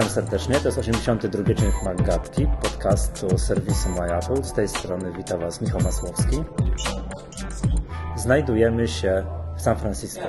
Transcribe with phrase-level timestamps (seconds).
[0.00, 4.42] Witam serdecznie, to jest 82 odcinek Maggatki, podcastu serwisu MyApple.
[4.42, 6.44] Z tej strony witam Was Michał Masłowski.
[8.16, 9.24] Znajdujemy się
[9.56, 10.22] w San Francisco,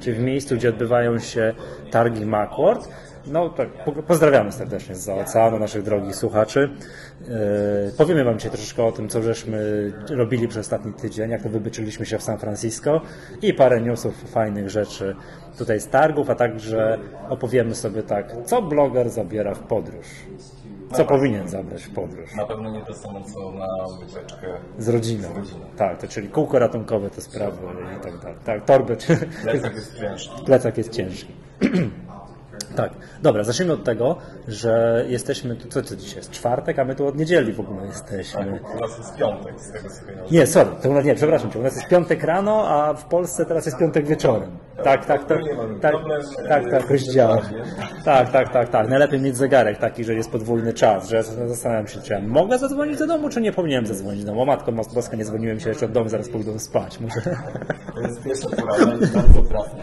[0.00, 1.54] czyli w miejscu, gdzie odbywają się
[1.90, 2.88] targi Macworld.
[3.26, 3.68] No tak,
[4.06, 6.70] pozdrawiamy serdecznie z oceanu naszych drogich słuchaczy.
[7.20, 7.28] Yy,
[7.98, 12.06] powiemy Wam dzisiaj troszeczkę o tym, co żeśmy robili przez ostatni tydzień, jak to wybyczyliśmy
[12.06, 13.00] się w San Francisco
[13.42, 15.16] i parę newsów, fajnych rzeczy
[15.58, 16.98] tutaj z targów, a także
[17.28, 20.06] opowiemy sobie tak, co bloger zabiera w podróż.
[20.92, 22.34] Co powinien zabrać w podróż?
[22.34, 23.66] Na pewno nie to samo, co na
[24.00, 24.46] wycieczkę
[24.78, 25.22] z rodziną.
[25.34, 25.60] Z rodziną.
[25.76, 27.58] Tak, to czyli kółko ratunkowe, te sprawy
[27.98, 28.36] i tak dalej.
[28.44, 28.96] Tak, torby.
[29.42, 30.44] Plecak jest ciężki.
[30.44, 31.32] Plecak jest ciężki.
[32.76, 34.16] Tak, dobra, zacznijmy od tego,
[34.48, 36.30] że jesteśmy tu, co to dzisiaj jest?
[36.30, 38.60] Czwartek, a my tu od niedzieli w ogóle jesteśmy.
[38.60, 41.50] Tak, u nas jest piątek, z tego co Nie, sorry, to u nas, nie, przepraszam
[41.50, 44.50] cię, u nas jest piątek rano, a w Polsce teraz jest piątek wieczorem.
[44.84, 45.38] Tak, tak, tak,
[45.80, 45.94] tak,
[46.48, 47.38] tak, tak, rozdział.
[48.04, 48.88] Tak, tak, tak, tak.
[48.88, 52.98] Najlepiej mieć zegarek taki, że jest podwójny czas, że zastanawiam się, czy ja mogę zadzwonić
[52.98, 54.42] do domu, czy nie powinienem zadzwonić do domu.
[54.42, 57.00] O matko boska, nie dzwoniłem się jeszcze od domu, zaraz pójdę spać.
[57.00, 57.20] Może.
[57.94, 59.82] To jest pierwsza porada, bardzo trafna.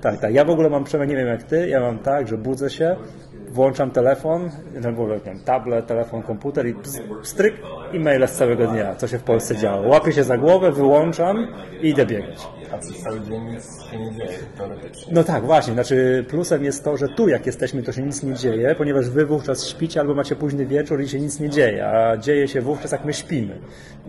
[0.00, 0.34] Tak, tak.
[0.34, 2.96] Ja w ogóle mam przynajmniej, nie wiem jak ty, ja mam tak, że budzę się,
[3.48, 6.74] włączam telefon, w ogóle wiem, tablet, telefon, komputer i
[7.22, 7.54] stryk
[7.92, 9.88] i maile z całego dnia, co się w Polsce działo.
[9.88, 11.48] Łapię się za głowę, wyłączam
[11.82, 12.48] i idę biegać.
[12.72, 15.12] A przez cały dzień nic się nie dzieje, teoretycznie.
[15.14, 15.72] No tak, właśnie.
[15.72, 19.26] Znaczy plusem jest to, że tu jak jesteśmy, to się nic nie dzieje, ponieważ wy
[19.26, 22.92] wówczas śpicie albo macie późny wieczór i się nic nie dzieje, a dzieje się wówczas
[22.92, 23.58] jak my śpimy.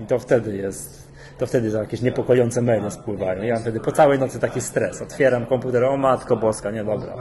[0.03, 1.06] I to wtedy jest
[1.37, 3.43] to wtedy jakieś niepokojące maile spływają.
[3.43, 5.01] Ja mam wtedy po całej nocy taki stres.
[5.01, 7.13] Otwieram komputer, o matko boska, nie dobra.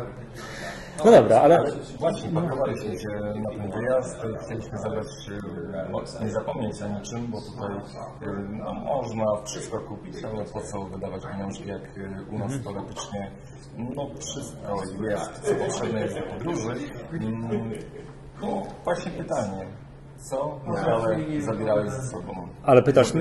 [1.05, 1.59] No dobra, ale...
[1.99, 3.09] Właśnie, pakowaliśmy się
[3.43, 5.07] na ten wyjazd, chcieliśmy zabrać,
[6.21, 7.77] e, nie zapomnieć o niczym, bo tutaj
[8.51, 12.63] no, można wszystko kupić, ale po co wydawać pieniążki, jak e, u nas mhm.
[12.63, 13.31] teoretycznie
[13.79, 16.75] no wszystko jest, co potrzebne jest do podróży.
[18.41, 19.67] No właśnie pytanie,
[20.19, 20.61] co?
[20.67, 22.33] Ale zabierałeś ze sobą.
[22.63, 23.13] Ale pytasz,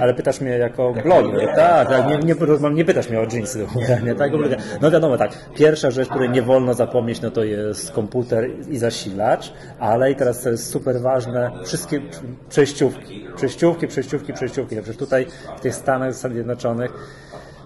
[0.00, 2.34] ale pytasz mnie jako bloger, tak, tak, nie, nie,
[2.74, 4.32] nie pytasz mnie o jeansy do ubrania, tak,
[4.80, 9.52] no wiadomo, tak, pierwsza rzecz, której nie wolno zapomnieć, no to jest komputer i zasilacz,
[9.80, 12.00] ale i teraz to jest super ważne, wszystkie
[12.48, 16.92] przejściówki, przejściówki, przejściówki, przejściówki, przecież tutaj w tych Stanach Zjednoczonych,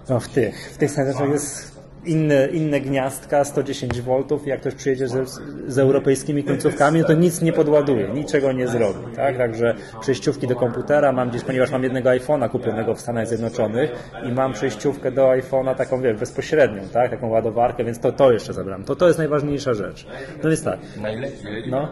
[0.09, 4.75] no w tych, w tych Stanach Zjednoczonych jest inne, inne gniazdka 110 V, jak ktoś
[4.75, 9.15] przyjedzie z, z europejskimi końcówkami, no to nic nie podładuje, niczego nie zrobi.
[9.15, 9.37] Tak?
[9.37, 14.31] Także przejściówki do komputera mam gdzieś, ponieważ mam jednego iPhone'a kupionego w Stanach Zjednoczonych i
[14.31, 17.11] mam przejściówkę do iPhone'a taką, wiesz, bezpośrednią, tak?
[17.11, 18.83] taką ładowarkę, więc to, to jeszcze zabrałem.
[18.83, 20.07] To, to jest najważniejsza rzecz.
[20.43, 20.79] No więc tak.
[21.01, 21.83] Najlepiej, no.
[21.83, 21.87] Y,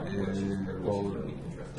[0.86, 1.04] bo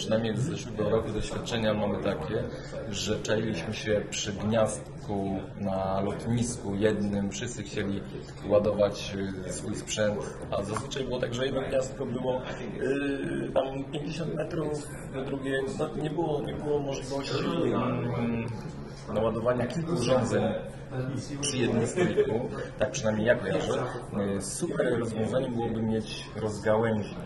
[0.00, 2.43] przynajmniej z zeszłego roku doświadczenia mamy takie,
[2.91, 8.00] że czailiśmy się przy gniazdku na lotnisku jednym, wszyscy chcieli
[8.49, 9.16] ładować
[9.47, 10.19] y, swój sprzęt,
[10.50, 12.41] a zazwyczaj było tak, że jedno gniazdko było
[12.78, 14.88] yy, tam 50 metrów,
[15.27, 20.43] drugie no, nie, było, nie było możliwości yy, naładowania kilku urządzeń
[21.41, 23.82] przy jednym stoliku, tak przynajmniej ja kojarzę.
[24.41, 27.17] Super rozwiązaniem byłoby mieć rozgałęzi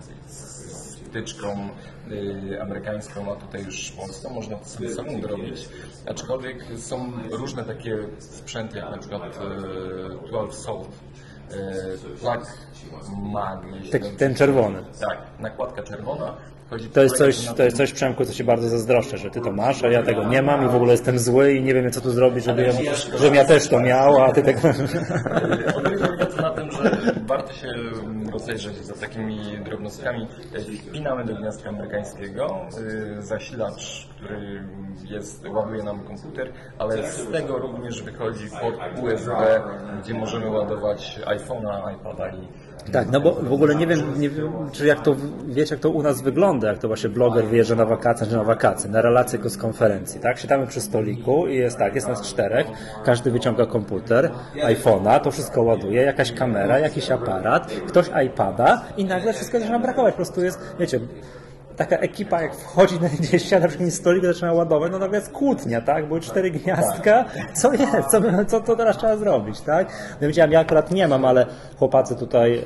[1.15, 1.69] wtyczką
[2.11, 5.69] y, amerykańską, a tutaj już polską, można to sobie zrobić.
[6.07, 9.23] Aczkolwiek są różne takie sprzęty, jak na przykład
[10.29, 10.89] 12 y, Salt,
[11.53, 12.47] y, Plug
[13.33, 13.61] Mag.
[13.91, 14.85] Ten, ten czerwony.
[15.01, 16.37] Tak, nakładka czerwona
[16.93, 19.83] to jest, coś, to jest coś, Przemku, co się bardzo zazdroszczę, że ty to masz,
[19.83, 22.11] a ja tego nie mam i w ogóle jestem zły i nie wiem, co tu
[22.11, 22.73] zrobić, żeby ja,
[23.19, 24.61] żebym ja też to miał, a ty tego...
[26.71, 27.75] Tym, że warto się
[28.33, 30.29] rozejrzeć za takimi drobnostkami.
[30.89, 32.67] Wpinamy do gniazdka amerykańskiego
[33.19, 34.65] y, zasilacz, który
[35.05, 39.63] jest, ładuje nam komputer, ale z tego również wychodzi pod USB,
[40.03, 42.49] gdzie możemy ładować iPhone'a, iPada i
[42.93, 45.91] tak, no bo w ogóle nie wiem, nie wiem, czy jak to, wiecie, jak to
[45.91, 49.51] u nas wygląda, jak to właśnie bloger wyjeżdża na wakacje, czy na wakacje, na relacje
[49.51, 50.39] z konferencji, tak?
[50.39, 52.67] Siadamy przy stoliku i jest tak, jest nas czterech,
[53.05, 59.32] każdy wyciąga komputer, iPhone'a, to wszystko ładuje, jakaś kamera, jakiś aparat, ktoś iPada i nagle
[59.32, 61.00] wszystko zaczyna brakować, po prostu jest, wiecie,
[61.76, 65.81] taka ekipa jak wchodzi na gdzieś siada przy stoliku zaczyna ładować, no to jest kłótnia,
[65.81, 66.09] tak?
[66.09, 67.25] Były cztery gniazdka.
[67.55, 68.09] Co jest?
[68.11, 70.17] Co, co to teraz trzeba zrobić, tak?
[70.21, 71.47] No widziałem, ja akurat nie mam, ale
[71.79, 72.62] chłopacy tutaj e,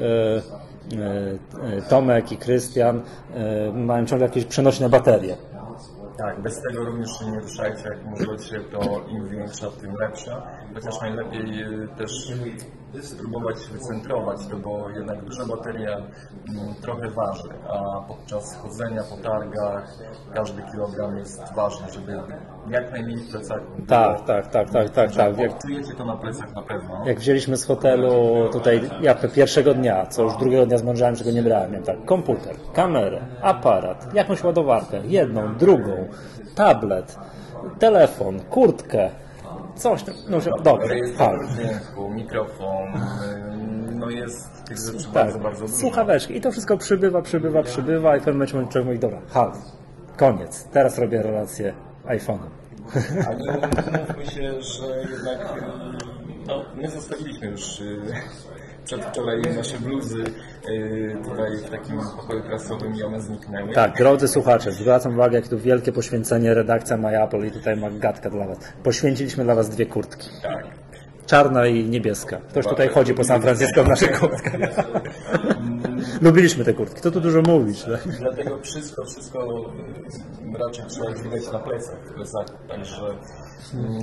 [1.77, 3.03] e, Tomek i Krystian
[3.35, 5.37] e, mają ciągle jakieś przenośne baterie.
[6.19, 10.43] Tak, bez tego również się nie ruszajcie, jak możecie, to im większa, tym lepsza.
[10.75, 11.65] Chociaż najlepiej
[11.99, 12.33] też
[13.03, 19.99] spróbować wycentrować to, bo jednak duża bateria mm, trochę waży, a podczas chodzenia po targach
[20.35, 22.21] każdy kilogram jest ważny, żeby
[22.71, 23.61] jak najmniej w plecach.
[23.89, 25.39] Tak, tak, tak, tak, tak, tak.
[25.39, 27.07] Jak, Czujecie to na plecach na pewno.
[27.07, 28.13] jak wzięliśmy z hotelu
[28.53, 32.57] tutaj, ja pierwszego dnia, co już drugiego dnia zmądrzałem, czego nie brałem, miałem tak, komputer,
[32.73, 36.09] kamerę, aparat, jakąś ładowarkę, jedną, drugą,
[36.55, 37.19] tablet,
[37.79, 39.11] telefon, kurtkę,
[39.79, 40.87] coś tam, no, że- dobra,
[41.19, 41.41] tak.
[41.49, 42.87] Dźwięku, mikrofon,
[43.93, 45.77] no jest tych rzeczy Tak, bardzo, bardzo dużo.
[45.79, 49.55] słuchaweczki i to wszystko przybywa, przybywa, przybywa i w pewnym momencie człowiek mówi, dobra, halt,
[50.17, 51.73] koniec, teraz robię relację
[52.07, 52.49] iPhone'em.
[53.27, 53.69] Ale
[54.09, 55.63] mówmy się, że jednak
[56.47, 58.01] no, my zostawiliśmy już y,
[58.89, 60.25] przedwczoraj nasze bluzy
[60.69, 63.73] y, tutaj w takim pokoju prasowym i one zniknęły.
[63.73, 67.91] Tak, drodzy słuchacze, zwracam uwagę, jak tu wielkie poświęcenie redakcja My Apple i tutaj ma
[67.91, 68.59] gadka dla Was.
[68.83, 70.29] Poświęciliśmy dla Was dwie kurtki.
[70.43, 70.65] tak.
[71.27, 72.41] Czarna i niebieska.
[72.49, 74.55] Ktoś tutaj chodzi po San Francisco w naszych kurtkach.
[76.23, 77.83] Lubiliśmy te kurtki, to tu dużo mówić.
[77.85, 78.09] Tak?
[78.19, 79.61] Dlatego wszystko, wszystko
[80.55, 82.59] y, raczej trzeba widać na plecach, w plecaku.
[82.69, 83.03] Także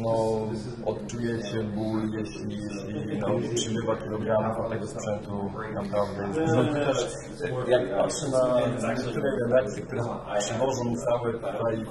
[0.02, 0.48] no,
[0.86, 6.56] odczujecie ból, jeśli, jeśli no, przybywa kilogramów, a tego sprzętu naprawdę jest.
[6.74, 7.08] Też,
[7.68, 10.02] jak patrzę na niektóre redakcje, które
[10.40, 11.86] przywożą całe tutaj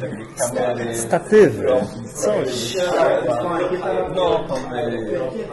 [0.00, 1.66] takie kamery, Statywy,
[2.14, 2.76] coś.
[4.16, 4.98] no, to my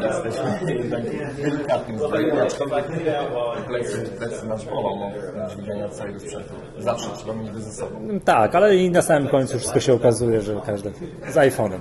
[0.02, 1.04] jesteśmy jednak
[1.36, 2.86] delikatnym zdaniem, aczkolwiek
[3.68, 6.54] plecy, plecy nas bolą no, dźwigania całego sprzętu.
[6.80, 7.96] Zawsze trzeba mieć ze sobą.
[8.26, 10.92] Tak, ale i na samym końcu wszystko się okazuje, że każdy
[11.30, 11.80] z iPhone'em.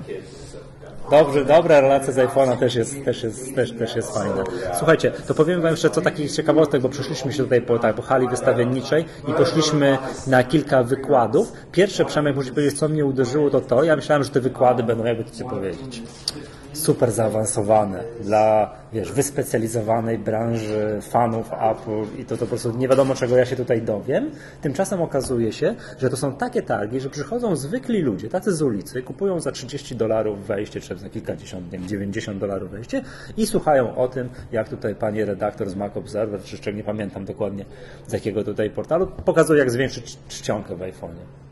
[1.10, 4.44] Dobrze, dobra relacja z iPhone'a też jest, też, jest, też, też jest fajna.
[4.78, 8.02] Słuchajcie, to powiem Wam jeszcze co takich ciekawostek, bo przeszliśmy się tutaj po, tak, po
[8.02, 11.52] hali wystawienniczej i poszliśmy na kilka wykładów.
[11.72, 15.04] Pierwsze, Przemek, muszę powiedzieć, co mnie uderzyło, to to, ja myślałem, że te wykłady będą,
[15.04, 16.02] jakby to powiedzieć,
[16.82, 23.14] super zaawansowane dla, wiesz, wyspecjalizowanej branży fanów Apple i to, to po prostu nie wiadomo,
[23.14, 24.31] czego ja się tutaj dowiem.
[24.61, 29.02] Tymczasem okazuje się, że to są takie targi, że przychodzą zwykli ludzie, tacy z ulicy,
[29.02, 33.02] kupują za 30 dolarów wejście, czy za kilkadziesiąt, nie wiem, 90 dolarów wejście
[33.37, 37.25] i słuchają o tym, jak tutaj pani redaktor z Mac Observer, czy jeszcze nie pamiętam
[37.25, 37.64] dokładnie
[38.06, 41.51] z jakiego tutaj portalu, pokazuje, jak zwiększyć czcionkę w iPhone'ie.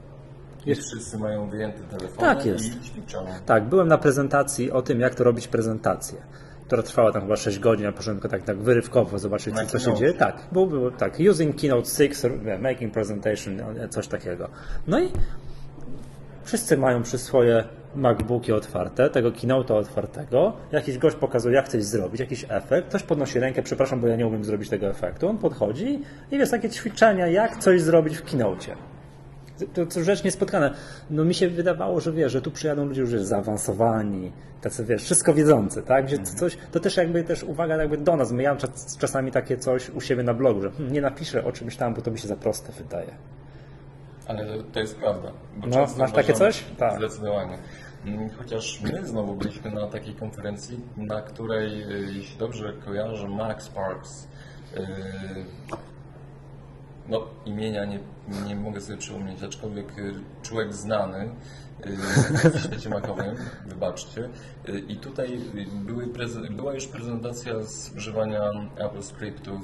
[0.66, 2.64] I wszyscy mają wyjęte telefony Tak jest.
[2.64, 3.26] i ćwiczą.
[3.46, 6.18] Tak, byłem na prezentacji o tym, jak to robić prezentację,
[6.66, 9.78] która trwała tam chyba 6 godzin, a poszedłem tylko tak, tak wyrywkowo zobaczyć, Na co
[9.78, 10.14] się dzieje.
[10.14, 12.20] Tak, było, było tak, using Keynote 6,
[12.60, 14.48] making presentation, coś takiego.
[14.86, 15.08] No i
[16.44, 17.64] wszyscy mają przy swoje
[17.94, 23.40] MacBooki otwarte, tego Keynote'a otwartego, jakiś gość pokazuje, jak coś zrobić, jakiś efekt, ktoś podnosi
[23.40, 27.26] rękę, przepraszam, bo ja nie umiem zrobić tego efektu, on podchodzi i jest takie ćwiczenia,
[27.26, 28.74] jak coś zrobić w Keynote'cie.
[29.66, 30.70] To, to rzecz niespotkana.
[31.10, 35.34] No mi się wydawało, że wiesz, że tu przyjadą ludzie już zaawansowani, tacy wiesz, wszystko
[35.34, 36.06] wiedzący, tak?
[36.06, 38.32] Gdzie coś, to też jakby też uwaga jakby do nas.
[38.32, 41.52] My ja czas, czasami takie coś u siebie na blogu, że hmm, nie napiszę o
[41.52, 43.10] czymś tam, bo to mi się za proste wydaje.
[44.26, 45.32] Ale to jest prawda.
[45.66, 46.64] No, masz takie coś?
[46.78, 46.98] Tak.
[46.98, 47.58] Zdecydowanie.
[48.04, 53.64] Mm, Chociaż my znowu byliśmy na takiej konferencji, na której, y, jeśli dobrze kojarzę, Max
[53.64, 54.28] Sparks,
[54.76, 54.78] y,
[57.10, 57.98] no imienia nie,
[58.46, 61.30] nie mogę sobie przypomnieć, aczkolwiek y, człowiek znany
[61.86, 63.36] y, w świecie makowym,
[63.66, 64.28] wybaczcie.
[64.88, 65.38] I tutaj
[66.50, 69.60] była już prezentacja z używania Apple Scriptów,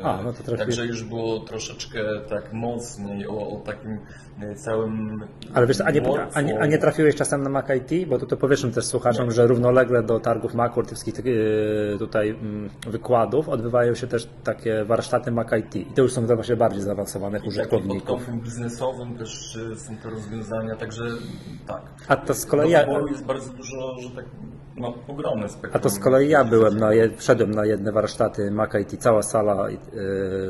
[0.00, 3.98] y, A, no także już było troszeczkę tak mocniej o, o takim
[4.42, 5.24] y, całym
[5.54, 6.02] Ale wiesz, a nie,
[6.34, 8.08] a, nie, a nie trafiłeś czasem na Mac IT?
[8.08, 12.30] Bo tu to powiedzmy też słuchaczom, że równolegle do targów Macworld i wszystkich yy, tutaj
[12.30, 15.76] mm, wykładów odbywają się też takie warsztaty Mac IT.
[15.76, 18.08] I to już są dla właśnie bardziej zaawansowanych Takim użytkowników.
[18.08, 21.04] podkątem biznesowym też są te rozwiązania, także
[21.66, 21.82] tak.
[22.08, 22.70] A to z kolei
[23.10, 24.24] jest bardzo dużo, że tak,
[24.76, 25.72] no ogromne spektrum.
[25.74, 29.68] A to z kolei ja byłem, na wszedłem na jedne warsztaty Mac IT, cała sala
[29.68, 29.76] y,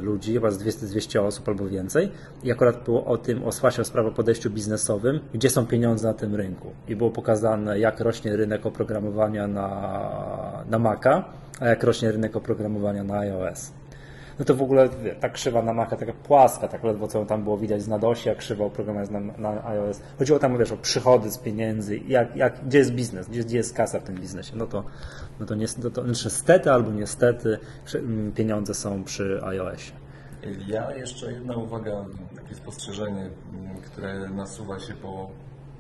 [0.02, 2.10] ludzi, chyba z 200, 200 osób albo więcej
[2.42, 6.34] i akurat było o tym, o właśnie o podejściu biznesowym, gdzie są pieniądze na tym
[6.34, 11.24] rynku i było pokazane jak rośnie rynek oprogramowania na, na Maca,
[11.60, 13.72] a jak rośnie rynek oprogramowania na iOS.
[14.38, 14.88] No to w ogóle
[15.20, 18.34] ta krzywa na Maca taka płaska, tak ledwo co tam było widać z nadosi, a
[18.34, 20.00] krzywa oprogramowania na, na iOS.
[20.18, 23.74] Chodziło tam wiesz, o przychody z pieniędzy, jak, jak, gdzie jest biznes, gdzie, gdzie jest
[23.74, 24.56] kasa w tym biznesie.
[24.56, 24.84] No to,
[25.40, 27.58] no to, niestety, to znaczy niestety albo niestety
[27.94, 29.92] mm, pieniądze są przy iOSie.
[30.66, 32.04] Ja jeszcze jedna uwaga,
[32.36, 33.30] takie spostrzeżenie, m,
[33.84, 35.30] które nasuwa się po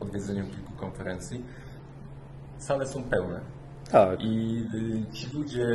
[0.00, 1.44] odwiedzeniu kilku konferencji.
[2.58, 3.40] Sale są pełne.
[3.90, 4.20] Tak.
[4.20, 5.66] I y, ci ludzie,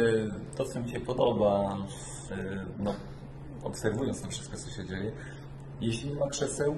[0.56, 1.78] to co mi się podoba,
[2.80, 2.94] no,
[3.64, 5.12] obserwując to wszystko, co się dzieje,
[5.82, 6.76] jeśli nie ma krzeseł,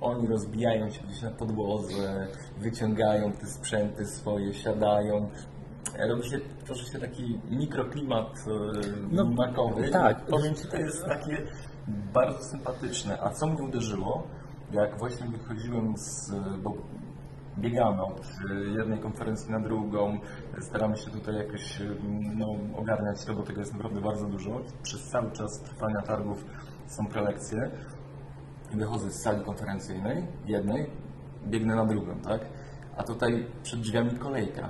[0.00, 2.26] oni rozbijają się gdzieś na podłodze,
[2.58, 5.28] wyciągają te sprzęty swoje, siadają.
[6.08, 6.40] robi się,
[6.92, 8.50] się taki mikroklimat e,
[9.10, 9.88] No, makowy.
[9.90, 10.26] tak.
[10.26, 11.42] Powiem Ci, to jest takie
[12.14, 13.18] bardzo sympatyczne.
[13.22, 14.22] A co mnie uderzyło,
[14.72, 16.74] jak właśnie wychodziłem z, bo
[17.58, 18.20] biegamy od
[18.78, 20.18] jednej konferencji na drugą,
[20.60, 21.82] staramy się tutaj jakoś
[22.36, 24.60] no, ogarniać to, bo tego jest naprawdę bardzo dużo.
[24.82, 26.44] Przez cały czas trwania targów
[26.86, 27.70] są prelekcje.
[28.74, 30.90] Wychodzę z sali konferencyjnej, jednej,
[31.46, 32.40] biegnę na drugą, tak?
[32.96, 34.68] A tutaj przed drzwiami kolejka.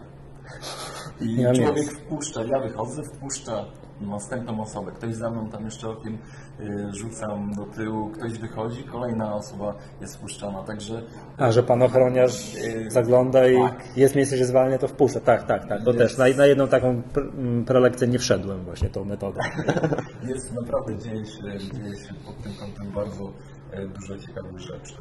[1.21, 1.93] I Ja człowiek jest.
[1.93, 3.65] wpuszcza, ja wychodzę, wpuszcza
[4.01, 4.93] następną osobę.
[4.93, 6.19] Ktoś za mną tam jeszcze okiem
[6.61, 10.63] y, rzucam do tyłu, ktoś wychodzi, kolejna osoba jest wpuszczana.
[10.63, 11.03] Także
[11.37, 12.53] A, że pan ochroniarz
[12.89, 13.97] zagląda i Tak.
[13.97, 15.21] jest miejsce, że zwalnia, to wpuszcza.
[15.21, 15.85] Tak, tak, tak.
[15.85, 15.99] To Jest.
[15.99, 16.19] też.
[16.19, 19.41] Na, na jedną taką pr- m, prelekcję nie wszedłem właśnie tą metodą.
[20.29, 23.33] jest naprawdę dzieje się, dzieje się pod tym kątem bardzo
[23.73, 24.95] e, dużo ciekawych rzeczy.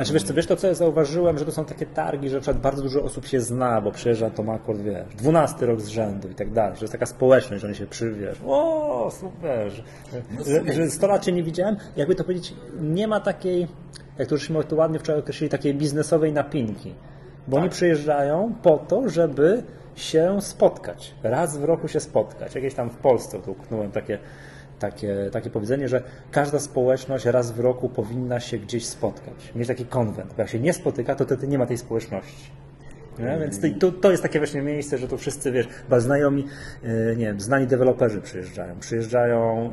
[0.00, 2.40] Znaczy wiesz co, wiesz to co ja zauważyłem, że to są takie targi, że na
[2.40, 5.88] przykład bardzo dużo osób się zna, bo przyjeżdża to ma akurat, wiesz, 12 rok z
[5.88, 9.82] rzędu i tak dalej, że jest taka społeczność, że oni się przywiesz, o super, że,
[10.44, 13.68] że, że 100 lat cię nie widziałem, jakby to powiedzieć, nie ma takiej,
[14.18, 16.94] jak to żeśmy to ładnie wczoraj określili, takiej biznesowej napinki,
[17.48, 19.62] bo oni przyjeżdżają po to, żeby
[19.94, 24.18] się spotkać, raz w roku się spotkać, jakieś tam w Polsce tu uknąłem takie
[24.80, 29.86] takie, takie powiedzenie, że każda społeczność raz w roku powinna się gdzieś spotkać, mieć taki
[29.86, 30.34] konwent.
[30.36, 32.50] Bo jak się nie spotyka, to wtedy nie ma tej społeczności.
[33.18, 33.38] Nie?
[33.40, 36.46] Więc to, to jest takie właśnie miejsce, że tu wszyscy, wiesz, chyba znajomi,
[36.82, 38.80] e, nie wiem, znani deweloperzy przyjeżdżają.
[38.80, 39.70] Przyjeżdżają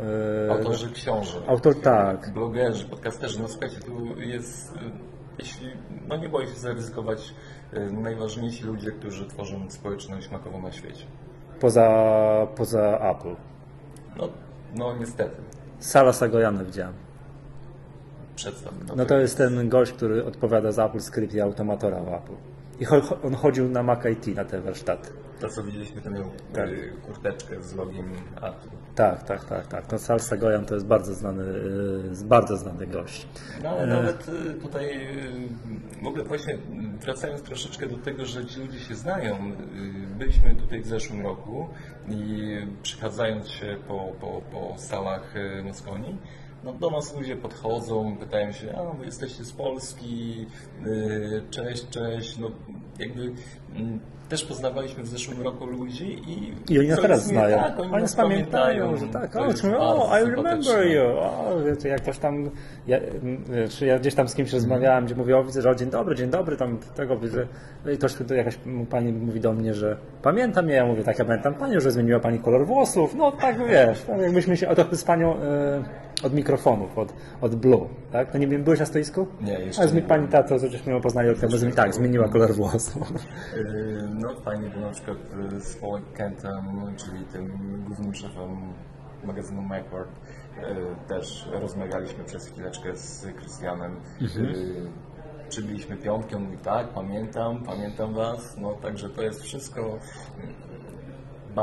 [0.48, 3.42] e, Autorzy książek, autor, tak, blogerzy, podcasterzy.
[3.42, 4.80] No słuchajcie, tu jest, y,
[5.40, 5.68] jeśli,
[6.08, 7.34] no nie boję się zaryzykować,
[7.92, 11.06] najważniejsi ludzie, którzy tworzą społeczność makową na świecie.
[11.60, 13.36] poza, poza Apple.
[14.18, 14.30] No,
[14.78, 15.36] no niestety,
[15.80, 16.94] Sala Sagojana widziałem.
[18.36, 18.74] przedstaw.
[18.96, 22.34] No to jest ten gość, który odpowiada za Apple Script i automatora w Apple.
[22.80, 22.88] I
[23.24, 25.10] on chodził na Mac IT, na te warsztaty.
[25.40, 26.24] To, co widzieliśmy, to miał
[26.68, 28.70] y, kurteczkę z logiem Apple.
[28.96, 29.92] Tak, tak, tak, tak.
[29.92, 31.44] No Sal Sagoyan to jest bardzo znany,
[32.20, 33.28] yy, bardzo znany gość.
[33.64, 34.86] No ale nawet y, tutaj
[35.98, 36.58] y, w ogóle właśnie y,
[37.02, 39.36] wracając troszeczkę do tego, że ci ludzie się znają.
[39.36, 41.70] y, Byliśmy tutaj w zeszłym roku
[42.10, 42.48] i
[42.84, 46.18] przechadzając się po, po, po salach y, Moskonii,
[46.68, 50.46] no do nas ludzie podchodzą, pytają się, a wy jesteście z Polski,
[50.86, 52.52] y, cześć, cześć, no
[53.00, 53.32] jakby
[53.76, 56.54] mm, też poznawaliśmy w zeszłym roku ludzi i...
[56.74, 57.58] I oni nas teraz znają.
[57.58, 61.02] Tak, oni, oni nas pamiętają, że tak, To o, czy, bardzo o, I remember you.
[61.20, 62.50] O, wiecie, jak ktoś tam,
[62.88, 62.98] ja,
[63.70, 66.16] czy ja gdzieś tam z kimś rozmawiałem, gdzie mówię, o widzę, że o, dzień dobry,
[66.16, 67.48] dzień dobry, tam tego widzę.
[67.86, 68.60] No I ktoś tu jakaś
[68.90, 72.20] pani mówi do mnie, że pamiętam mnie, ja mówię, tak, ja pamiętam panią, że zmieniła
[72.20, 76.34] pani kolor włosów, no tak wiesz, tak jakbyśmy się, o, to z panią e, od
[76.34, 78.34] mikrofonów, od, od Blue, tak?
[78.34, 79.28] No nie wiem, byłeś na stoisku?
[79.42, 80.08] Nie, jeszcze A zmi, nie.
[80.08, 83.12] pani ta, co żeśmy ją poznali od temu, zmi- tak, zmieniła kolor włosów.
[83.58, 85.18] Yy, No fajnie, bo na przykład
[85.54, 86.66] yy, z Paulem Kentem,
[86.98, 87.52] czyli tym
[87.88, 88.58] głównym szefem
[89.24, 90.10] magazynu Macworld,
[90.58, 90.64] yy,
[91.08, 93.96] też rozmawialiśmy przez chwileczkę z Krystianem.
[94.22, 94.28] Yy,
[95.50, 100.00] Przybiliśmy piątkę, on mówi tak, pamiętam, pamiętam was, no także to jest wszystko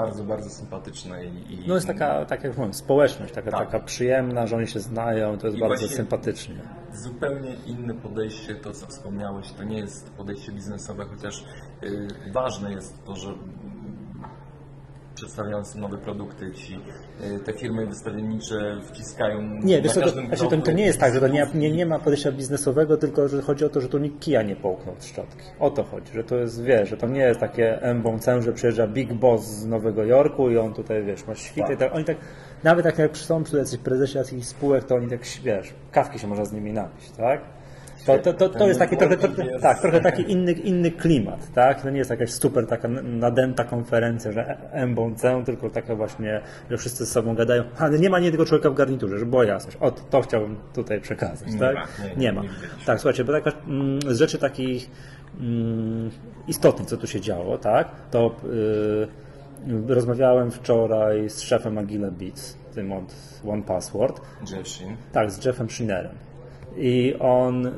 [0.01, 3.61] bardzo, bardzo sympatyczne i, i No jest taka, tak jak mówię, społeczność, taka, Tak.
[3.71, 6.55] taka przyjemna, że oni się znają, to jest I bardzo sympatycznie.
[6.95, 11.45] zupełnie inne podejście, to co wspomniałeś, to nie jest podejście biznesowe, chociaż
[11.85, 13.35] y, ważne jest to, że
[15.15, 16.81] mm, przedstawiając nowe produkty, ci,
[17.37, 21.21] y, te firmy wystawiennicze wciskają Nie, wiesz, to, znaczy, to, to nie jest tak, że
[21.21, 24.21] to nie, nie, nie ma podejścia biznesowego, tylko że chodzi o to, że tu nikt
[24.21, 25.43] kija nie połknął z szczotki.
[25.59, 28.87] O to chodzi, że to jest, wiesz, że to nie jest takie embą że przyjeżdża
[28.87, 31.77] Big Boss z Nowego Jorku i on tutaj, wiesz, ma świty.
[31.77, 31.95] Tak.
[31.95, 32.17] Oni tak,
[32.65, 36.27] nawet jak, jak są przy jacyś prezesie jakichś spółek, to oni tak, wiesz, kawki się
[36.27, 37.41] można z nimi napić, tak?
[38.07, 41.83] To, to, to, to jest taki trochę, trochę, tak, trochę taki inny, inny klimat, tak?
[41.83, 47.05] To nie jest jakaś super taka nadęta konferencja, że embą tylko taka właśnie, że wszyscy
[47.05, 49.77] ze sobą gadają, ale nie ma jednego człowieka w garniturze, żeby była jasność.
[49.81, 51.75] O, to chciałbym tutaj przekazać, Nie tak?
[51.75, 52.43] ma, nie, Nie ma.
[52.43, 52.49] nie.
[52.87, 54.91] Tak, słuchajcie, bo taka, mm, z rzeczy takich
[55.41, 56.11] mm,
[56.49, 57.89] istotnych, co tu się działo, tak?
[58.11, 58.35] To
[59.67, 63.15] yy, rozmawiałem wczoraj z szefem Agile Beats, tym od
[63.49, 64.21] One Password,
[64.51, 64.69] Jeff
[65.13, 66.13] tak, z Jeffem Schreinerem.
[66.77, 67.71] I on, y,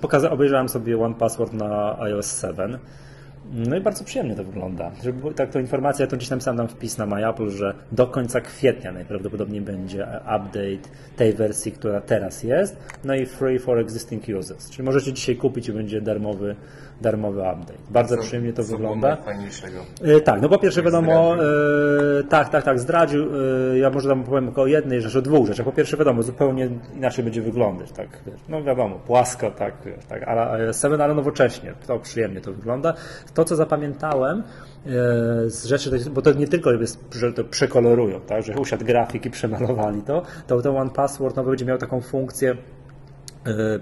[0.00, 2.78] pokazał, obejrzałem sobie One Password na iOS 7.
[3.52, 4.90] No i bardzo przyjemnie to wygląda.
[5.02, 8.92] Żeby, tak to informacja, to gdzieś napisałem tam wpis na MyApple, że do końca kwietnia
[8.92, 14.70] najprawdopodobniej będzie update tej wersji, która teraz jest, no i free for existing users.
[14.70, 16.56] Czyli możecie dzisiaj kupić i będzie darmowy,
[17.00, 17.78] darmowy update.
[17.90, 19.08] Bardzo Co- przyjemnie to wygląda.
[19.08, 19.78] najfajniejszego.
[20.02, 21.38] E, tak, no po pierwsze wiadomo, e,
[22.28, 23.24] tak, tak, tak, zdradził,
[23.74, 25.66] e, ja może tam powiem tylko o jednej rzeczy, o dwóch rzeczach.
[25.66, 28.08] Po pierwsze wiadomo, zupełnie inaczej będzie wyglądać, tak,
[28.48, 29.74] no wiadomo, płasko, tak,
[30.08, 32.94] tak, ale 7, ale nowocześnie, to przyjemnie to wygląda.
[33.34, 34.42] to, co zapamiętałem
[35.46, 39.30] z rzeczy, bo to nie tylko jest, że to przekolorują, tak, że usiadł grafik i
[39.30, 42.56] przemalowali to, to ten One Password no, będzie miał taką funkcję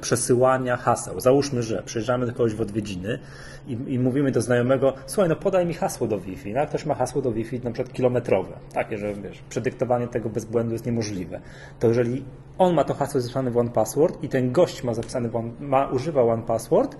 [0.00, 1.20] przesyłania haseł.
[1.20, 3.18] Załóżmy, że przyjeżdżamy do kogoś w odwiedziny
[3.66, 6.52] i, i, mówimy do znajomego, słuchaj, no podaj mi hasło do Wi-Fi.
[6.52, 10.44] No, ktoś ma hasło do Wi-Fi na przykład kilometrowe, takie, że wiesz, przedyktowanie tego bez
[10.44, 11.40] błędu jest niemożliwe.
[11.80, 12.24] To jeżeli
[12.58, 15.50] on ma to hasło zapisane w One Password i ten gość ma zapisane w one,
[15.60, 16.96] ma, używa One Password,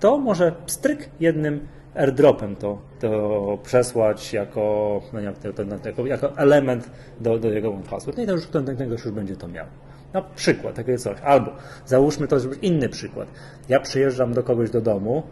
[0.00, 6.90] to może stryk jednym airdropem to, to przesłać jako, no jak to, to, jako, element
[7.20, 8.18] do, do jego One Password.
[8.18, 9.66] No i już, ten, ten już będzie to miał.
[10.14, 11.20] Na przykład, takie coś.
[11.20, 11.50] Albo
[11.86, 13.28] załóżmy to, żeby inny przykład.
[13.68, 15.22] Ja przyjeżdżam do kogoś do domu,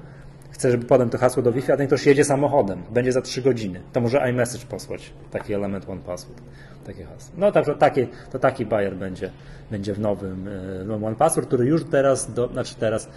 [0.51, 3.43] chcę, żeby podam to hasło do Wi-Fi, a ten ktoś jedzie samochodem, będzie za 3
[3.43, 3.81] godziny.
[3.93, 6.43] To może iMessage posłać, taki element One Password.
[6.87, 7.35] Takie hasło.
[7.37, 9.31] No także taki, to taki buyer będzie,
[9.71, 13.09] będzie w nowym, e, nowym One Password, który już teraz, do, znaczy teraz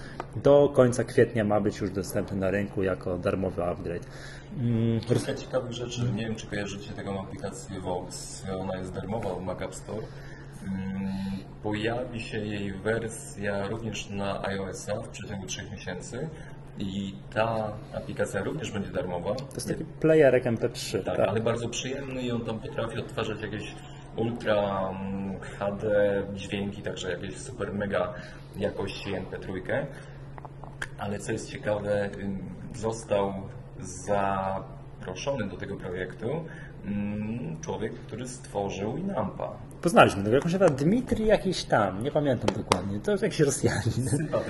[0.43, 4.05] do końca kwietnia ma być już dostępny na rynku jako darmowy upgrade.
[4.59, 4.99] Mm.
[4.99, 6.01] Kilka ciekawych rzeczy.
[6.15, 8.43] Nie wiem, czy kojarzycie taką aplikację Vox.
[8.59, 10.01] Ona jest darmowa w Mac App Store.
[11.65, 16.29] Pojawi się jej wersja również na iOS-a w przeciągu 3 miesięcy.
[16.77, 19.35] I ta aplikacja również będzie darmowa.
[19.35, 21.03] To jest taki playerek MP3.
[21.03, 23.75] Tak, tak, ale bardzo przyjemny i on tam potrafi odtwarzać jakieś
[24.15, 25.87] ultra mm, HD
[26.33, 28.13] dźwięki, także jakieś super mega
[28.57, 29.85] jakości MP3.
[30.97, 32.09] Ale co jest ciekawe,
[32.75, 33.33] został
[33.79, 36.45] zaproszony do tego projektu
[36.85, 39.57] mm, człowiek, który stworzył Inampa.
[39.85, 44.09] Poznaliśmy go, jakąś chyba Dmitri jakiś tam, nie pamiętam dokładnie, to jest jakiś Rosjanin.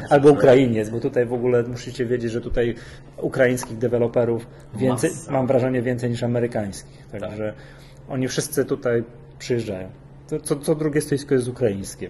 [0.09, 2.75] Albo Ukrainiec, bo tutaj w ogóle musicie wiedzieć, że tutaj
[3.17, 5.31] ukraińskich deweloperów więcej, Masa.
[5.31, 7.07] mam wrażenie więcej niż amerykańskich.
[7.11, 8.09] Także tak.
[8.09, 9.03] oni wszyscy tutaj
[9.39, 9.89] przyjeżdżają.
[10.27, 12.09] Co, co, co drugie stoisko jest ukraińskie.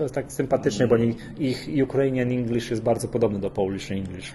[0.00, 0.96] To jest tak sympatycznie, bo
[1.38, 4.34] ich Ukrainian English jest bardzo podobny do Polish English.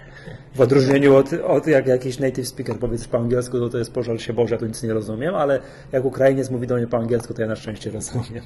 [0.55, 4.19] W odróżnieniu od, od jak jakiś native speaker powiedz po angielsku, to to jest pożal
[4.19, 5.59] się Boże, ja tu nic nie rozumiem, ale
[5.91, 8.43] jak Ukrainiec mówi do mnie po angielsku, to ja na szczęście rozumiem.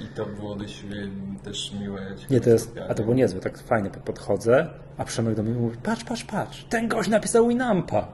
[0.00, 0.84] I to było dość
[1.44, 2.00] też miłe.
[2.30, 5.76] Nie, to jest, a to było niezłe, tak fajnie podchodzę, a Przemek do mnie mówi,
[5.82, 8.08] patrz, patrz, patrz, ten gość napisał Winampa.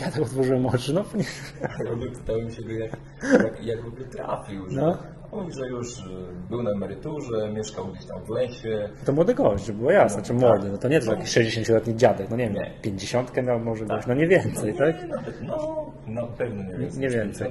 [0.00, 1.24] Ja tak otworzyłem oczy, no nie.
[1.60, 2.92] Ja pytałem się, jak,
[3.32, 3.78] jak, jak
[4.10, 4.66] trafił.
[4.70, 4.98] No.
[5.32, 6.02] Mówi, że już y,
[6.50, 8.88] był na emeryturze, mieszkał gdzieś tam w lesie.
[9.04, 10.62] To młody gość, było jasne, no, czy młody.
[10.62, 10.72] Tak.
[10.72, 12.70] No to nie to jakiś 60-letni dziadek, no nie wiem, nie.
[12.82, 14.06] 50 miał może tak.
[14.06, 15.02] no nie więcej, no, tak?
[15.02, 17.00] Nie, nawet, no, na pewno nie więcej.
[17.00, 17.50] Nie więcej.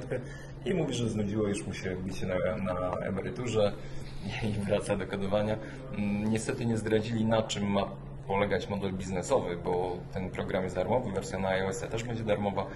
[0.64, 3.72] I mówi, że znudziło już mu się bicie na, na emeryturze
[4.48, 5.56] i wraca do kodowania.
[5.98, 7.90] Mm, niestety nie zdradzili na czym ma
[8.28, 12.66] polegać model biznesowy, bo ten program jest darmowy, wersja na iOS też będzie darmowa,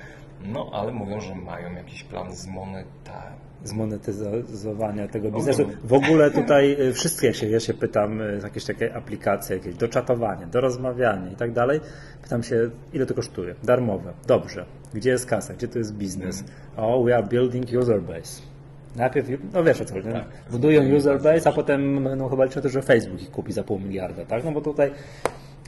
[0.44, 5.68] no ale mówią, że mają jakiś plan zmonetyzacji zmonetyzowania tego biznesu.
[5.84, 9.88] W ogóle tutaj y, wszystkie się, ja się pytam, y, jakieś takie aplikacje, jakieś do
[9.88, 11.80] czatowania, do rozmawiania i tak dalej.
[12.22, 13.54] Pytam się, ile to kosztuje?
[13.62, 14.12] Darmowe.
[14.26, 14.64] Dobrze.
[14.94, 15.54] Gdzie jest kasa?
[15.54, 16.44] Gdzie to jest biznes?
[16.76, 18.51] Oh, we are building user base.
[18.96, 20.24] Najpierw, no wiesz o co chodzi, tak.
[20.50, 23.78] budują user base, a potem no, chyba liczą to, że Facebook ich kupi za pół
[23.78, 24.44] miliarda, tak?
[24.44, 24.90] No bo tutaj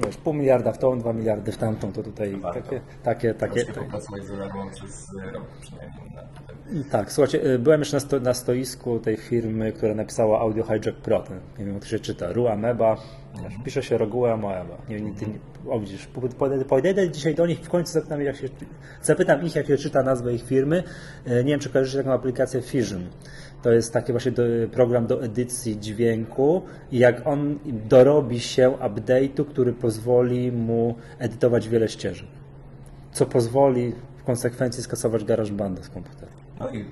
[0.04, 3.64] wiesz, pół miliarda w tą, dwa miliardy w tamtą, to tutaj takie, takie, takie.
[6.90, 10.98] Tak, słuchajcie, y, byłem jeszcze na, sto, na, stoisku tej firmy, która napisała Audio Hijack
[11.02, 11.20] Pro.
[11.20, 12.32] Ten, nie wiem, jak się czyta.
[12.32, 12.96] Rua Meba.
[13.34, 13.62] Mhm.
[13.64, 14.76] Pisze się Roguła Moeba.
[14.88, 15.38] Nie, nie, nie,
[15.70, 16.08] o, widzisz,
[16.68, 18.48] podejdę dzisiaj do nich i w końcu zapytam, jak się,
[19.02, 20.82] zapytam ich, jak się czyta nazwę ich firmy.
[21.26, 23.06] Y, nie wiem, czy kojarzycie taką aplikację Fission.
[23.62, 24.42] To jest taki właśnie do,
[24.72, 31.88] program do edycji dźwięku i jak on dorobi się update'u, który pozwoli mu edytować wiele
[31.88, 32.28] ścieżek.
[33.12, 36.32] Co pozwoli w konsekwencji skasować GarageBanda z komputera.
[36.60, 36.84] No i y,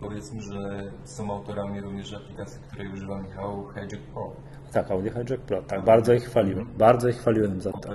[0.00, 4.32] powiedzmy, że są autorami również aplikacji, której używa Michał Hijack Pro.
[4.72, 7.88] Tak, Audio Hijack Pro, tak, bardzo ich chwaliłem, bardzo ich chwaliłem za to.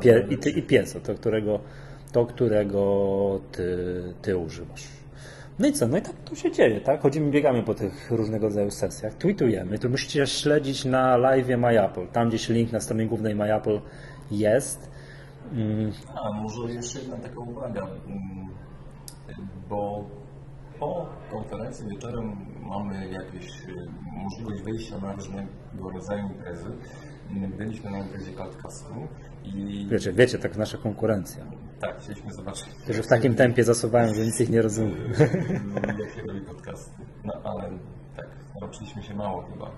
[0.00, 1.60] Pie, I ty i pieso, to którego,
[2.12, 4.86] to, którego ty, ty używasz.
[5.58, 5.88] No i co?
[5.88, 7.00] No i tak tu się dzieje, tak?
[7.00, 9.78] Chodzimy, biegamy po tych różnego rodzaju sesjach, tweetujemy.
[9.78, 12.06] Tu musicie śledzić na live MyApple.
[12.06, 13.80] Tam gdzieś link na stronie głównej MyApple
[14.30, 14.90] jest.
[15.52, 15.92] Mm.
[16.14, 18.48] A, może jeszcze jedna taka uwaga, mm,
[19.68, 20.04] bo
[20.80, 26.68] po konferencji wieczorem mamy jakieś y, możliwość wyjścia na różnego rodzaju imprezy.
[27.58, 28.94] Byliśmy na imprezie Cloudcastu
[29.44, 29.86] i...
[29.90, 31.44] Wiecie, wiecie, tak nasza konkurencja.
[31.80, 32.68] Tak, chcieliśmy zobaczyć.
[32.82, 35.12] Którzy w takim tempie zasuwają, że nic ich nie rozumiem.
[35.98, 36.94] Jak się robi podcast.
[37.24, 37.70] No ale
[38.16, 38.26] tak,
[38.60, 39.70] nauczyliśmy się mało chyba.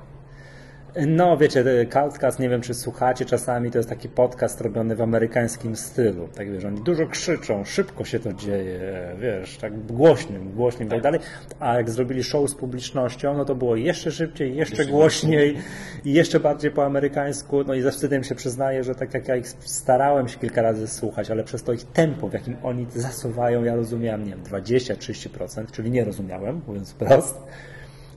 [1.07, 5.77] No, wiecie, Cultcast, nie wiem czy słuchacie czasami, to jest taki podcast robiony w amerykańskim
[5.77, 6.29] stylu.
[6.29, 8.81] Tak wiesz, oni dużo krzyczą, szybko się to dzieje,
[9.21, 11.21] wiesz, tak głośnym, głośnym i tak dalej.
[11.61, 15.57] A jak zrobili show z publicznością, no to było jeszcze szybciej, jeszcze, jeszcze głośniej
[16.05, 17.65] i jeszcze bardziej po amerykańsku.
[17.65, 20.89] No i ze wstydem się przyznaję, że tak jak ja ich starałem się kilka razy
[20.89, 25.71] słuchać, ale przez to ich tempo, w jakim oni zasuwają, ja rozumiałem, nie wiem, 20-30%,
[25.73, 27.39] czyli nie rozumiałem, mówiąc wprost,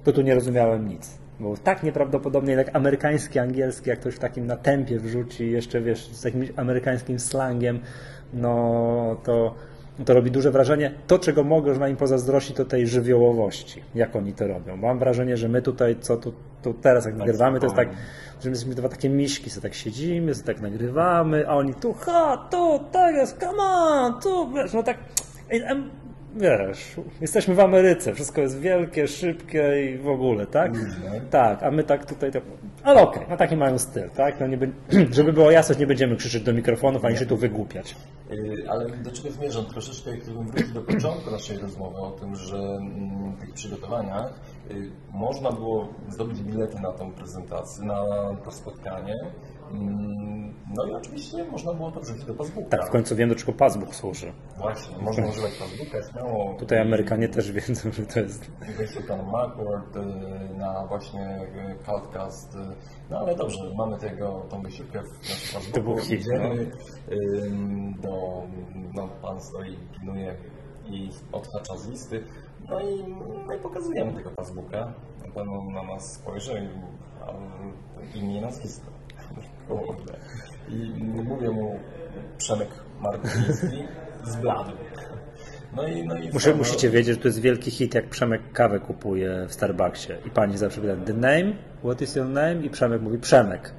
[0.04, 1.21] to tu nie rozumiałem nic.
[1.42, 6.08] Bo tak nieprawdopodobnie jak amerykański, angielski, jak ktoś w takim na tempie wrzuci, jeszcze wiesz,
[6.08, 7.80] z jakimś amerykańskim slangiem,
[8.34, 9.56] no to,
[10.06, 10.92] to robi duże wrażenie.
[11.08, 14.78] To, czego mogę na im pozazdrościć, to tej żywiołowości, jak oni to robią.
[14.78, 17.90] Mam wrażenie, że my tutaj, co tu, tu teraz jak nagrywamy, to jest tak,
[18.42, 21.94] że my jesteśmy dwa takie miśki, co tak siedzimy, co tak nagrywamy, a oni tu,
[21.94, 24.98] ha, tu, tak jest, come on, tu, wiesz, no tak,
[26.36, 30.72] wiesz, jesteśmy w Ameryce, wszystko jest wielkie, szybkie i w ogóle, tak?
[31.30, 32.44] Tak, a my tak tutaj, tak,
[32.84, 34.40] ale okej, okay, no taki mają styl, tak?
[34.40, 34.72] No nie by,
[35.12, 37.96] żeby było jasność, nie będziemy krzyczeć do mikrofonów, ani się tu wygłupiać.
[38.32, 39.66] Y, ale do czego zmierzam?
[39.66, 44.34] Troszeczkę gdybym wrócił do początku naszej rozmowy o tym, że mm, w tych przygotowaniach
[44.72, 48.06] y, można było zdobyć bilety na tą prezentację, na
[48.46, 49.16] to spotkanie,
[50.76, 52.68] no i oczywiście można było to wrzucić do Facebooka.
[52.70, 54.34] Tak, w końcu wiem, do czego Facebook służy.
[54.58, 56.56] Właśnie, można używać Facebooka śmiało.
[56.60, 58.52] Tutaj Amerykanie też wiedzą, że to jest...
[58.78, 61.40] Wejście tam Macworld y, na właśnie
[61.86, 62.56] podcast.
[62.56, 62.60] Y,
[63.10, 65.96] no ale dobrze, mamy tego, tą wysiłkę w naszym Facebooku.
[65.96, 66.56] To no.
[68.02, 68.44] do,
[68.94, 70.36] no, pan stoi, pilnuje
[70.86, 72.24] i odhacza z listy.
[72.70, 73.04] No i,
[73.48, 74.94] no i pokazujemy tego Facebooka.
[75.36, 76.70] Pan na nas spojrzy
[78.16, 79.01] i imię i nazwisko.
[79.78, 80.14] Kurde.
[80.70, 81.80] I mówię mu
[82.38, 83.84] Przemek Martyński
[84.24, 84.72] z Bladu.
[85.76, 88.80] No i, no i Muszę, musicie wiedzieć, że to jest wielki hit, jak Przemek kawę
[88.80, 90.14] kupuje w Starbucksie.
[90.26, 91.54] I pani zawsze pyta, the name?
[91.84, 92.56] What is your name?
[92.56, 93.74] I Przemek mówi, Przemek.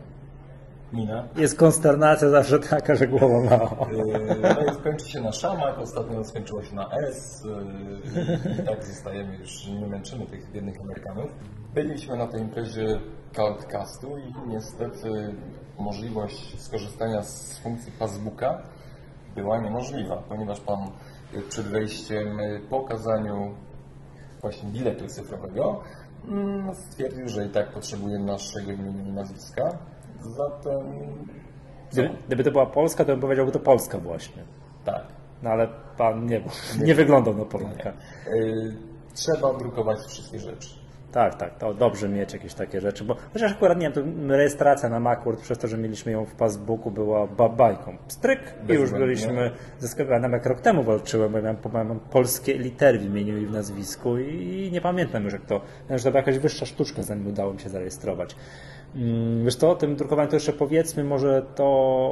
[0.92, 1.28] Mina.
[1.36, 3.88] Jest konsternacja zawsze taka, że głowa mała.
[3.90, 7.44] Yy, no i skończy się na szamach, ostatnio skończyło się na S.
[7.44, 11.30] Yy, I tak zostajemy, już nie męczymy tych biednych Amerykanów.
[11.74, 13.00] Byliśmy na tej imprezie
[13.32, 15.34] Cloudcastu i niestety
[15.78, 18.62] możliwość skorzystania z funkcji Facebooka
[19.34, 20.78] była niemożliwa, ponieważ Pan
[21.48, 22.38] przed wejściem
[22.70, 23.54] po okazaniu
[24.40, 25.80] właśnie biletu cyfrowego
[26.28, 29.78] mm, stwierdził, że i tak potrzebuje naszego imienia i nazwiska.
[30.22, 30.80] Zatem...
[31.92, 34.42] Gdyby, gdyby to była Polska, to bym powiedział, że to Polska właśnie.
[34.84, 35.02] Tak.
[35.42, 37.92] No ale Pan nie, nie, nie wyglądał na Polaka.
[38.26, 38.76] Y,
[39.14, 40.82] trzeba drukować wszystkie rzeczy.
[41.12, 44.88] Tak, tak, to dobrze mieć jakieś takie rzeczy, bo chociaż akurat nie wiem, to rejestracja
[44.88, 47.96] na Macworld przez to, że mieliśmy ją w Facebooku była babajką.
[48.08, 50.32] Stryk i już byliśmy zyskowani.
[50.32, 54.18] Jak rok temu walczyłem, bo ja miałem, mam polskie litery w imieniu i w nazwisku
[54.18, 57.60] i nie pamiętam już jak to, że to była jakaś wyższa sztuczka, zanim udało mi
[57.60, 58.36] się zarejestrować.
[58.96, 61.64] Mm, wiesz to o tym drukowaniu to jeszcze powiedzmy może to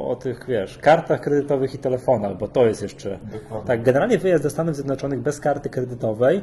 [0.07, 3.19] o tych, wiesz, kartach kredytowych i telefonach, bo to jest jeszcze...
[3.31, 3.67] Dokładnie.
[3.67, 6.41] Tak, generalnie wyjazd do Stanów Zjednoczonych bez karty kredytowej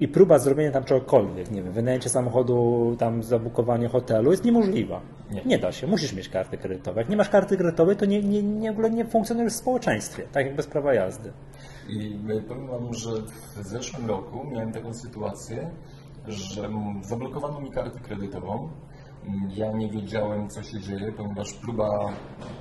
[0.00, 5.00] i próba zrobienia tam czegokolwiek, nie wiem, wynajęcie samochodu, tam zabukowanie hotelu jest niemożliwa.
[5.30, 5.42] Nie.
[5.44, 6.98] nie da się, musisz mieć kartę kredytową.
[6.98, 10.22] Jak nie masz karty kredytowej, to nie, nie, nie, w ogóle nie funkcjonujesz w społeczeństwie,
[10.32, 11.32] tak jak bez prawa jazdy.
[11.88, 13.10] I powiem Wam, że
[13.56, 15.70] w zeszłym roku miałem taką sytuację,
[16.28, 16.68] że
[17.02, 18.68] zablokowano mi kartę kredytową,
[19.48, 22.12] ja nie wiedziałem, co się dzieje, ponieważ próba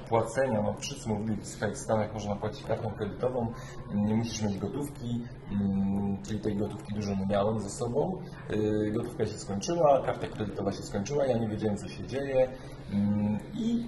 [0.10, 1.38] płacenia, no wszyscy mówili,
[1.74, 3.54] w Stanach można płacić kartą kredytową,
[3.94, 5.22] nie musisz mieć gotówki,
[5.52, 8.22] mm, czyli tej gotówki dużo nie miałem ze sobą.
[8.52, 12.48] Y, gotówka się skończyła, karta kredytowa się skończyła, ja nie wiedziałem, co się dzieje
[12.92, 13.88] mm, i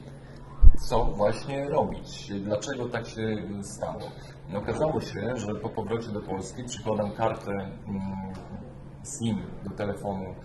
[0.79, 2.31] co właśnie robić.
[2.41, 4.01] Dlaczego tak się stało?
[4.55, 8.01] Okazało się, że po powrocie do Polski przykładam kartę mm,
[9.05, 10.35] SIM do telefonu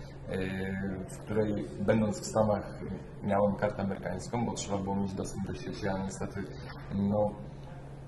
[1.09, 2.79] w której będąc w Stanach
[3.23, 6.43] miałem kartę amerykańską, bo trzeba było mieć dostęp do sieci, a niestety
[6.95, 7.31] no,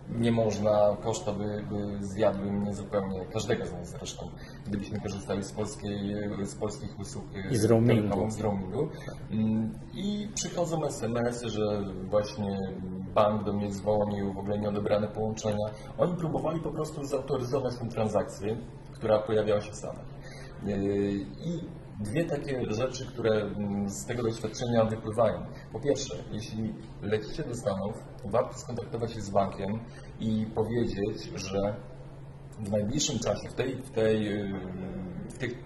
[0.10, 4.30] nie można, koszta by, by zjadły mnie zupełnie, każdego z nas zresztą,
[4.67, 8.30] gdybyśmy korzystali z, polskiej, z polskich usług I z roamingu.
[8.30, 8.89] Z roamingu.
[9.32, 12.60] Mm, I przychodzą SMS-y, że właśnie
[13.15, 15.65] bank do mnie dzwonił, w ogóle nieodebrane połączenia.
[15.97, 18.58] Oni próbowali po prostu zautoryzować tę transakcję,
[18.93, 20.06] która pojawiała się w Stanach.
[21.45, 21.60] I
[21.99, 25.45] dwie takie rzeczy, które mm, z tego doświadczenia wypływają.
[25.73, 29.79] Po pierwsze, jeśli lecicie do Stanów, warto skontaktować się z bankiem
[30.19, 31.75] i powiedzieć, że
[32.60, 34.53] w najbliższym czasie, w tej, w tej, y,
[35.29, 35.58] w tej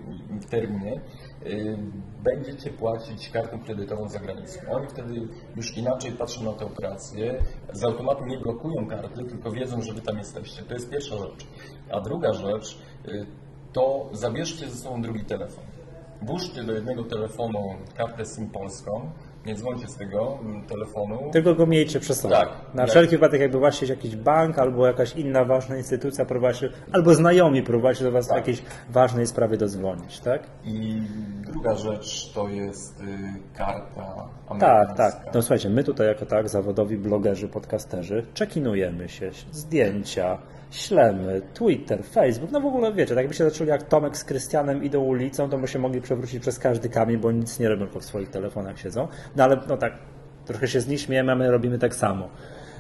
[0.42, 1.02] w terminie,
[1.46, 1.78] y,
[2.24, 4.60] będziecie płacić kartą kredytową za granicą.
[4.72, 9.82] Oni wtedy już inaczej patrzą na tę operację, z automatu nie blokują karty, tylko wiedzą,
[9.82, 10.63] że wy tam jesteście.
[10.63, 11.48] To jest pierwsza rzecz.
[11.92, 13.26] A druga rzecz, y,
[13.74, 15.77] to zabierzcie ze sobą drugi telefon
[16.21, 17.60] włóżcie do jednego telefonu
[17.97, 19.10] kartę SIM polską,
[19.45, 21.19] nie dzwońcie z tego mm, telefonu.
[21.34, 22.36] Tylko go miejcie przy sobie.
[22.36, 22.49] Tak.
[22.73, 27.13] Na Jak- wszelki wypadek, jakby właśnie jakiś bank albo jakaś inna ważna instytucja prowadzi, albo
[27.15, 30.43] znajomi prowadzi do Was w jakiejś ważnej sprawie dozwonić, tak?
[30.65, 31.01] I
[31.51, 33.06] druga rzecz to jest y,
[33.58, 34.95] karta Tak, amerykańska.
[34.95, 35.34] tak.
[35.34, 40.38] No słuchajcie, my tutaj jako tak zawodowi blogerzy, podcasterzy, czekinujemy się, zdjęcia,
[40.71, 45.03] ślemy, Twitter, Facebook, no w ogóle wiecie, tak jakbyście zaczęli jak Tomek z Krystianem idą
[45.03, 48.06] ulicą, to by się mogli przewrócić przez każdy kamień, bo nic nie robią, tylko w
[48.06, 49.08] swoich telefonach siedzą.
[49.36, 49.93] No ale no tak,
[50.45, 52.30] trochę się z nich śmiejemy, a my robimy tak samo.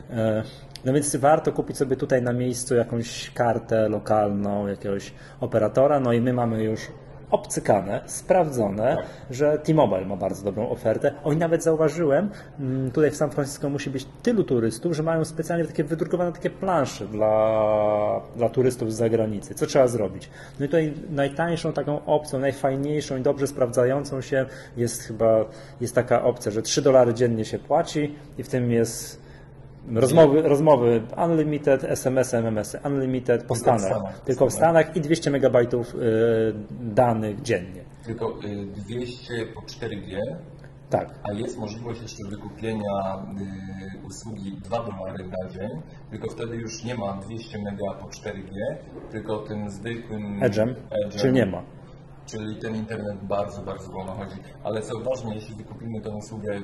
[0.09, 0.43] E,
[0.85, 6.21] No więc warto kupić sobie tutaj na miejscu jakąś kartę lokalną, jakiegoś operatora, no i
[6.21, 6.87] my mamy już
[7.31, 8.97] obcykane, sprawdzone,
[9.31, 11.11] że T-Mobile ma bardzo dobrą ofertę.
[11.23, 15.65] Oj, nawet zauważyłem, mm, tutaj w San Francisco musi być tylu turystów, że mają specjalnie
[15.65, 19.55] takie wydrukowane takie plansze dla, dla turystów z zagranicy.
[19.55, 20.29] Co trzeba zrobić?
[20.59, 24.45] No i tutaj najtańszą taką opcją, najfajniejszą i dobrze sprawdzającą się
[24.77, 25.45] jest chyba
[25.81, 29.26] jest taka opcja, że 3 dolary dziennie się płaci i w tym jest
[29.95, 34.19] Rozmowy, rozmowy unlimited, SMS, MMS, unlimited po w Stanach.
[34.25, 35.97] Tylko w Stanach i 200 megabajtów y,
[36.81, 37.81] danych dziennie.
[38.05, 40.17] Tylko y, 200 po 4G,
[40.89, 41.09] Tak.
[41.23, 43.23] a jest możliwość jeszcze wykupienia
[44.03, 48.75] y, usługi 2 dolary na dzień, tylko wtedy już nie ma 200 mega po 4G,
[49.11, 50.73] tylko tym zwykłym Edge'em,
[51.17, 51.76] czyli nie ma.
[52.27, 54.35] Czyli ten internet bardzo, bardzo wolno chodzi.
[54.63, 56.61] Ale co ważne, jeśli wykupimy tę usługę y,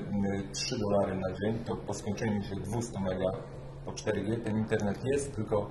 [0.53, 3.31] 3 dolary na dzień, to po skończeniu się 200 mega
[3.85, 5.69] po 4G ten internet jest, tylko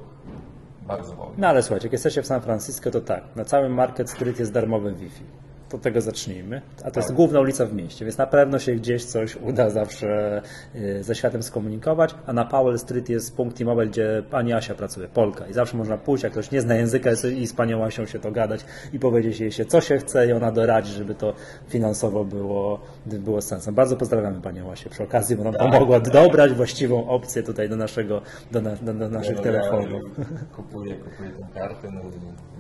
[0.83, 1.35] bardzo wolny.
[1.39, 4.53] No ale słuchajcie, jak jesteście w San Francisco, to tak, na całym Market Street jest
[4.53, 5.25] darmowy Wi-Fi.
[5.73, 6.63] To tego zacznijmy.
[6.85, 10.43] A to jest główna ulica w mieście, więc na pewno się gdzieś coś uda zawsze
[10.75, 12.15] y, ze światem skomunikować.
[12.27, 15.47] A na Powell Street jest punkt T-Mobile, gdzie pani Asia pracuje, Polka.
[15.47, 18.33] I zawsze można pójść, jak ktoś nie zna języka i z panią Asią się to
[18.33, 21.35] gadać i powiedzieć jej się, co się chce i ona doradzi, żeby to
[21.69, 23.75] finansowo było, było sensem.
[23.75, 28.23] Bardzo pozdrawiamy panią Asię przy okazji, bo nam pomogła dobrać właściwą opcję tutaj do naszego,
[28.51, 30.03] do, na, do, do naszych No, telefonów.
[30.19, 30.25] Ja
[30.57, 32.01] kupuję, kupuję tę kartę, no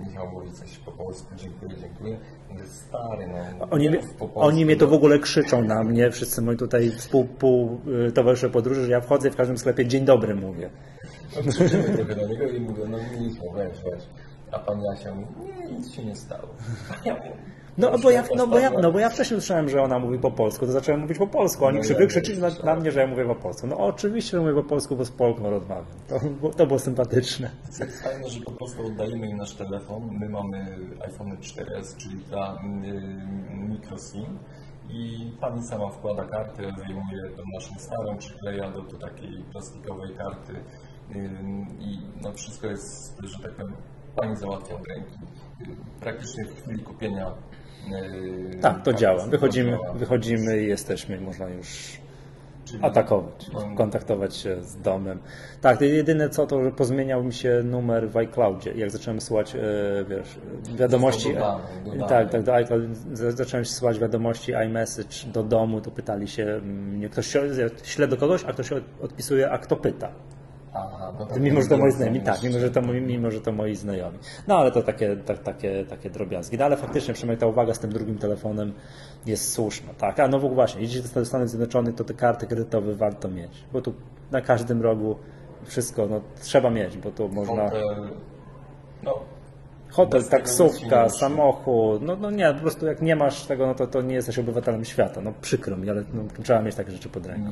[0.06, 2.16] Michał mówi coś po polsku, dziękuję, dziękuję.
[2.66, 3.66] Stary, no.
[3.70, 3.88] Oni,
[4.34, 4.90] oni mnie to no.
[4.90, 9.00] w ogóle krzyczą na mnie, wszyscy moi tutaj współ, pół, y, towarzysze podróży, że ja
[9.00, 10.70] wchodzę w każdym sklepie dzień dobry mówię.
[11.48, 14.02] Krzyczymy trochę do niego i mówię, no Michał, weź, weź.
[14.52, 16.48] A pan Jasia mówi, nie, nic się nie stało.
[16.90, 17.32] A ja mówię,
[17.78, 18.82] No bo, ja, "Proszę, no, bo ja, postawię".
[18.82, 21.64] no bo ja wcześniej słyszałem, że ona mówi po polsku, to zacząłem mówić po polsku.
[21.64, 23.66] Oni No krzy, ja krzyczyli na, na mnie, że ja mówię po polsku.
[23.66, 25.84] No oczywiście, że mówię po polsku, bo z Polką rozmawiam.
[26.08, 27.50] To, było- to było sympatyczne.
[27.78, 30.08] To jest fajne, że po prostu oddajemy im nasz telefon.
[30.20, 34.38] My mamy iPhone 4S, czyli ta y, micro SIM
[34.90, 40.52] i pani sama wkłada kartę, wyjmuje tą naszą starą, przykleja do, do takiej plastikowej karty
[40.52, 41.30] y,
[41.80, 43.72] i no wszystko jest, że tak powiem,
[44.16, 45.18] pani załatwia od ręki.
[45.62, 47.32] Y, Praktycznie w chwili kupienia
[48.60, 49.26] Tak, to karty działa.
[49.26, 52.02] Wychodzimy, wychodzimy i jesteśmy, można już
[52.82, 55.18] atakować, kontaktować się z domem.
[55.60, 58.72] Tak, jedyne co to, że pozmieniał mi się numer w iCloudzie.
[58.72, 59.58] Jak zacząłem słuchać, e,
[60.08, 60.38] wiesz,
[60.76, 62.08] wiadomości, Został dodany, dodany.
[62.08, 67.08] tak, tak, do iCloud, za- zacząłem słuchać wiadomości iMessage do domu, to pytali się, mnie
[67.08, 67.26] ktoś
[67.82, 70.08] śle do kogoś, a ktoś się odpisuje, a kto pyta.
[70.74, 73.52] Aha, no Mimo, że to moi znajomi, tak, mimo, że to, moi- mimo, że to
[73.52, 74.18] moi znajomi.
[74.48, 76.58] No ale to takie, tak, takie, takie drobiazgi.
[76.58, 78.72] No ale faktycznie, przynajmniej ta uwaga z tym drugim telefonem
[79.26, 80.20] jest słuszna, tak.
[80.20, 83.64] A no w ogóle właśnie, jeśli do Stanów Zjednoczonych, to te karty kredytowe warto mieć,
[83.72, 83.94] bo tu
[84.30, 85.16] na każdym rogu
[85.64, 87.64] wszystko no, trzeba mieć, bo to można...
[87.64, 88.08] Hotel,
[89.92, 94.02] Hotel, taksówka, samochód, no, no nie, po prostu jak nie masz tego, no to, to
[94.02, 95.20] nie jesteś obywatelem świata.
[95.20, 97.50] No przykro mi, ale no, trzeba mieć takie rzeczy pod ręką.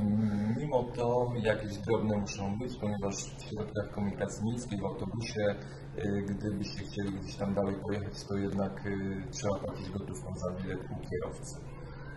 [0.58, 5.54] Mimo to jakieś drobne muszą być, ponieważ w środkach komunikacji miejskiej, w autobusie,
[5.98, 10.80] y, gdybyście chcieli gdzieś tam dalej pojechać, to jednak y, trzeba płacić gotówką za bilet
[10.80, 11.60] u kierowcy.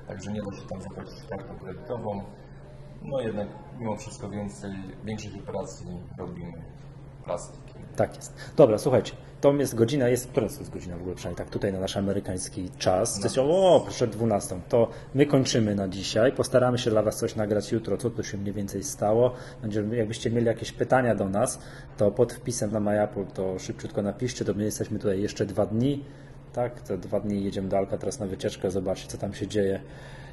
[0.07, 2.21] Także nie da się tam zapłacić kartą kredytową.
[3.01, 3.47] No jednak
[3.79, 4.71] mimo wszystko więcej,
[5.03, 6.61] większych operacji robimy
[7.25, 7.62] plastikiem.
[7.95, 8.33] Tak jest.
[8.57, 11.73] Dobra, słuchajcie, to jest godzina, jest, która to jest godzina w ogóle przynajmniej tak tutaj
[11.73, 13.19] na nasz amerykański czas.
[13.19, 14.59] To jest, o, przed 12.
[14.69, 16.31] To my kończymy na dzisiaj.
[16.31, 19.33] Postaramy się dla Was coś nagrać jutro, co tu się mniej więcej stało.
[19.61, 21.59] Będziemy, jakbyście mieli jakieś pytania do nas,
[21.97, 26.03] to pod wpisem na MyApple to szybciutko napiszcie, to my jesteśmy tutaj jeszcze dwa dni.
[26.53, 29.79] Tak, to dwa dni jedziemy do Alka teraz na wycieczkę, zobaczyć co tam się dzieje.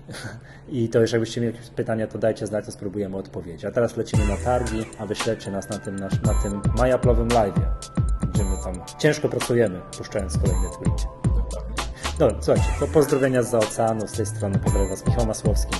[0.69, 3.65] I to już jakbyście mieli jakieś pytania, to dajcie znać, to spróbujemy odpowiedzieć.
[3.65, 7.65] A teraz lecimy na targi, a wyśledźcie nas na tym, nasz, na tym MyApple'owym live'ie.
[8.21, 11.05] Będziemy tam, ciężko pracujemy, puszczając kolejne tweety.
[12.19, 15.77] Dobra, słuchajcie, to pozdrowienia z oceanu, z tej strony pozdrawiam Was Michał Masłowski.